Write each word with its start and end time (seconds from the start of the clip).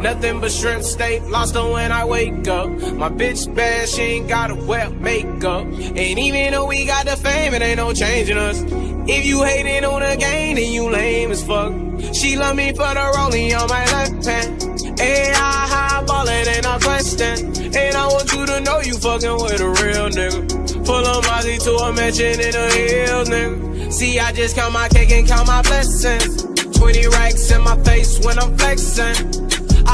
Nothing 0.00 0.40
but 0.40 0.50
shrimp 0.50 0.82
steak, 0.82 1.22
lobster 1.28 1.62
when 1.70 1.92
I 1.92 2.06
wake 2.06 2.48
up. 2.48 2.70
My 2.70 3.10
bitch 3.10 3.54
bad, 3.54 3.86
she 3.86 4.02
ain't 4.02 4.28
got 4.28 4.50
a 4.50 4.54
wet 4.54 4.92
makeup. 4.94 5.64
And 5.64 6.18
even 6.18 6.52
though 6.52 6.66
we 6.66 6.86
got 6.86 7.04
the 7.04 7.16
fame, 7.16 7.52
it 7.52 7.60
ain't 7.60 7.76
no 7.76 7.92
changing 7.92 8.38
us. 8.38 8.62
If 8.62 9.26
you 9.26 9.44
hating 9.44 9.84
on 9.84 10.00
the 10.00 10.16
game, 10.16 10.56
then 10.56 10.72
you 10.72 10.90
lame 10.90 11.30
as 11.30 11.44
fuck. 11.44 11.74
She 12.14 12.36
love 12.36 12.56
me 12.56 12.70
for 12.70 12.88
the 12.88 13.12
Rollie 13.14 13.52
on 13.60 13.68
my 13.68 13.84
left 13.92 14.24
hand. 14.24 15.00
AI 15.00 15.34
high 15.34 16.02
ballin' 16.06 16.48
ain't 16.48 16.64
no 16.64 16.78
question. 16.78 17.76
And 17.76 17.94
I 17.94 18.06
want 18.06 18.32
you 18.32 18.46
to 18.46 18.60
know 18.60 18.80
you 18.80 18.94
fucking 18.94 19.34
with 19.34 19.60
a 19.60 19.68
real 19.68 20.08
nigga. 20.08 20.86
Pull 20.86 21.04
a 21.04 21.20
Mozzie 21.22 21.62
to 21.64 21.72
a 21.74 21.92
mansion 21.92 22.40
in 22.40 22.52
the 22.52 22.70
hills, 22.72 23.28
nigga. 23.28 23.92
See, 23.92 24.18
I 24.18 24.32
just 24.32 24.56
count 24.56 24.72
my 24.72 24.88
cake 24.88 25.10
and 25.10 25.28
count 25.28 25.46
my 25.46 25.60
blessings. 25.60 26.44
20 26.78 27.08
racks 27.08 27.50
in 27.50 27.62
my 27.62 27.76
face 27.82 28.18
when 28.24 28.38
I'm 28.38 28.56
flexing. 28.56 29.49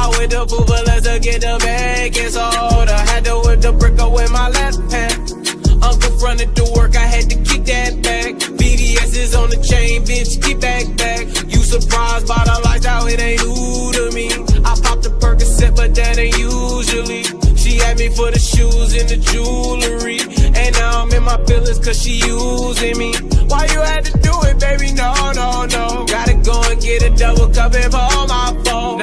I 0.07 0.09
with 0.21 0.31
the 0.31 0.83
let's 0.87 1.19
get 1.19 1.41
the 1.41 1.59
bag. 1.59 2.17
It's 2.17 2.37
holder. 2.37 2.95
Had 3.11 3.25
to 3.25 3.43
whip 3.43 3.61
the 3.61 3.73
brick 3.73 3.99
up 3.99 4.13
with 4.13 4.31
my 4.31 4.49
left 4.51 4.79
hand. 4.93 5.19
Uncle 5.83 6.15
fronted 6.23 6.55
to 6.55 6.65
work, 6.79 6.95
I 6.95 7.07
had 7.11 7.27
to 7.31 7.37
kick 7.43 7.65
that 7.67 8.03
back. 8.07 8.39
VVS 8.55 9.17
is 9.19 9.35
on 9.35 9.51
the 9.51 9.59
chain, 9.59 10.03
bitch, 10.07 10.39
keep 10.43 10.61
back 10.61 10.87
back. 10.97 11.27
You 11.51 11.59
surprised 11.59 12.29
by 12.29 12.39
the 12.47 12.55
out, 12.87 13.11
it 13.11 13.19
ain't 13.19 13.43
new 13.43 13.91
to 13.99 14.05
me. 14.15 14.31
I 14.63 14.79
popped 14.79 15.07
a 15.07 15.11
Percocet, 15.11 15.75
but 15.75 15.93
that 15.97 16.19
ain't 16.19 16.39
usually. 16.39 17.25
She 17.59 17.79
had 17.83 17.99
me 17.99 18.09
for 18.15 18.31
the 18.31 18.39
shoes 18.39 18.95
and 18.95 19.11
the 19.11 19.19
jewelry. 19.19 20.23
And 20.55 20.71
now 20.79 21.03
I'm 21.03 21.11
in 21.11 21.25
my 21.25 21.39
feelings 21.51 21.81
cause 21.83 22.01
she 22.01 22.23
using 22.23 22.97
me. 22.97 23.11
Why 23.51 23.67
you 23.75 23.81
had 23.83 24.05
to 24.07 24.15
do 24.23 24.35
it, 24.47 24.61
baby? 24.61 24.95
No, 24.95 25.11
no, 25.35 25.67
no. 25.67 26.07
Gotta 26.07 26.35
go 26.47 26.63
and 26.71 26.81
get 26.81 27.03
a 27.03 27.11
double 27.11 27.51
cup 27.51 27.75
and 27.75 27.93
all 27.93 28.27
my. 28.29 28.46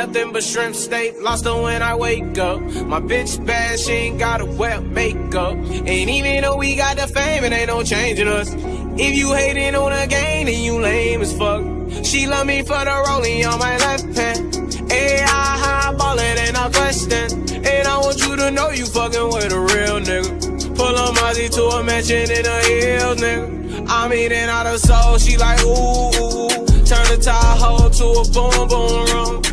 Nothing 0.06 0.34
but 0.34 0.44
shrimp 0.44 0.76
steak, 0.76 1.22
lost 1.22 1.46
her 1.46 1.62
when 1.62 1.82
I 1.82 1.96
wake 1.96 2.38
up. 2.38 2.60
My 2.60 3.00
bitch 3.00 3.44
bad, 3.46 3.80
she 3.80 3.92
ain't 3.94 4.20
got 4.20 4.42
a 4.42 4.46
wet 4.46 4.84
makeup. 4.84 5.54
And 5.54 5.90
even 6.10 6.42
though 6.42 6.58
we 6.58 6.76
got 6.76 6.98
the 6.98 7.08
fame, 7.08 7.46
it 7.46 7.54
ain't 7.54 7.70
no 7.70 7.84
changing 7.84 8.28
us. 8.28 8.54
If 8.54 9.16
you 9.16 9.34
hating 9.34 9.76
on 9.76 9.92
the 9.92 10.06
game, 10.08 10.48
then 10.48 10.62
you 10.62 10.82
lame 10.82 11.22
as 11.22 11.32
fuck. 11.38 11.64
She 12.04 12.28
love 12.28 12.46
me 12.46 12.64
for 12.64 12.84
the 12.84 12.96
Rollie 13.08 13.50
on 13.50 13.58
my 13.60 13.78
left 13.78 14.18
hand. 14.18 14.92
AI 14.92 15.24
high 15.26 15.96
ballin' 15.98 16.38
ain't 16.38 16.54
no 16.54 16.70
question. 16.70 17.66
And 17.66 17.88
I 17.88 17.98
want 18.00 18.20
you 18.28 18.36
to 18.36 18.52
know 18.52 18.72
you 18.72 18.86
fucking 18.86 19.28
with 19.30 19.54
a 19.54 19.60
real 19.60 20.02
nigga. 20.02 20.76
Pull 20.76 20.96
a 20.98 21.14
Mozzie 21.16 21.50
to 21.56 21.64
a 21.78 21.82
mansion 21.82 22.30
in 22.30 22.44
the 22.44 22.60
hills, 22.68 23.22
nigga. 23.22 23.88
I'm 23.88 24.12
eating 24.12 24.50
out 24.50 24.66
her 24.66 24.78
soul, 24.78 25.18
she 25.18 25.38
like 25.38 25.62
ooh, 25.62 25.70
ooh, 25.70 26.44
ooh. 26.44 26.50
Turn 26.84 27.08
the 27.08 27.20
Tahoe 27.24 27.88
to 27.88 28.06
a 28.20 28.24
boom 28.34 28.68
boom 28.68 29.06
room. 29.08 29.53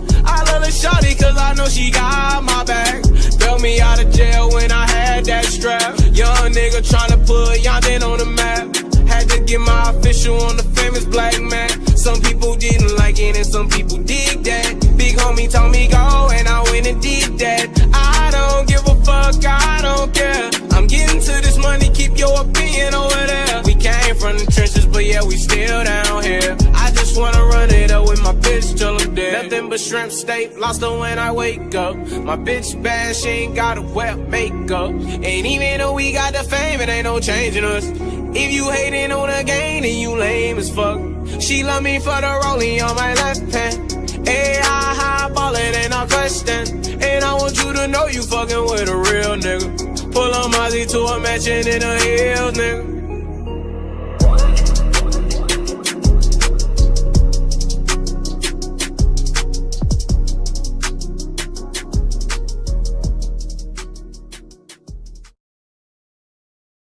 Young 6.81 6.89
nigga 6.89 6.97
tryna 6.97 7.27
put 7.27 7.59
Yandin 7.61 8.03
on 8.03 8.19
the 8.19 8.25
map. 8.25 8.77
Had 9.09 9.29
to 9.31 9.41
get 9.41 9.61
my 9.61 9.91
official 9.91 10.41
on 10.43 10.57
the 10.57 10.63
famous 10.63 11.05
black 11.05 11.41
man. 11.41 11.69
Some 11.97 12.21
people 12.23 12.57
didn't 12.57 12.97
like 12.97 13.19
it 13.19 13.37
and 13.37 13.47
some 13.47 13.69
people 13.69 13.99
dig 13.99 14.43
that. 14.45 14.97
Big 14.97 15.17
homie 15.17 15.51
told 15.51 15.73
me 15.73 15.89
go 15.89 16.31
and 16.33 16.49
I 16.49 16.63
went 16.71 16.87
and 16.87 17.01
did 17.03 17.39
that. 17.39 17.69
I 17.93 18.31
don't 18.31 18.69
give 18.69 18.87
a 18.87 18.95
fuck, 19.05 19.45
I 19.45 19.81
don't 19.83 20.15
care. 20.15 20.51
I'm 20.73 20.87
getting 20.87 21.21
to 21.21 21.33
this 21.43 21.59
money, 21.59 21.91
keep 21.91 22.17
your 22.17 22.41
opinion 22.41 22.95
over 22.95 23.27
there. 23.27 23.63
We 23.65 23.75
came 23.75 24.15
from 24.17 24.39
the 24.39 24.47
trenches, 24.51 24.87
but 24.87 25.05
yeah, 25.05 25.23
we 25.23 25.37
still 25.37 25.85
down 25.85 26.23
here. 26.23 26.57
I 26.75 26.91
just 26.93 27.19
wanna 27.19 27.45
run 27.45 27.71
it 27.71 27.91
up 27.91 28.09
with 28.09 28.23
my 28.23 28.33
bitch 28.33 28.79
till 28.79 28.97
I'm 28.97 29.15
dead. 29.15 29.51
Nothing 29.51 29.69
but 29.69 29.81
shrimp 29.81 30.13
steak, 30.13 30.59
lost 30.59 30.81
her 30.83 30.99
when 30.99 31.19
I 31.19 31.33
wake 31.33 31.75
up. 31.75 31.97
My 31.97 32.37
bitch 32.37 32.81
bad, 32.83 33.17
she 33.17 33.29
ain't 33.29 33.55
got 33.55 33.79
a 33.79 33.83
wet 33.83 34.19
makeup. 34.29 34.91
And 34.91 35.47
even 35.47 35.79
though 35.79 35.95
we 35.95 36.13
got 36.13 36.33
the 36.33 36.45
fame, 36.45 36.70
it 36.81 36.89
ain't 36.89 37.05
no 37.05 37.21
changing 37.21 37.65
us. 37.65 37.85
If 37.87 38.53
you 38.53 38.71
hating 38.71 39.13
on 39.13 39.29
the 39.29 39.45
game, 39.45 39.83
then 39.83 39.99
you 39.99 40.17
lame 40.17 40.59
as 40.59 40.71
fuck. 40.75 40.99
She 41.41 41.63
love 41.63 41.83
me 41.83 41.99
for 41.99 42.19
the 42.25 42.33
Rollie 42.43 42.83
on 42.83 42.97
my 42.97 43.15
left 43.15 43.53
hand. 43.53 44.29
AI 44.29 44.63
high 44.63 45.31
ballin' 45.35 45.75
ain't 45.75 45.91
no 45.91 46.07
question. 46.07 47.03
And 47.03 47.25
I 47.25 47.35
want 47.35 47.57
you 47.57 47.73
to 47.73 47.89
know 47.89 48.07
you 48.07 48.23
fucking 48.23 48.65
with 48.65 48.89
a 48.89 48.97
real 48.97 49.37
nigga. 49.37 50.13
Pull 50.13 50.33
a 50.33 50.49
Mozzie 50.55 50.91
to 50.91 51.01
a 51.01 51.21
mansion 51.21 51.67
in 51.69 51.81
the 51.81 51.99
hills, 52.05 52.53
nigga. 52.57 52.91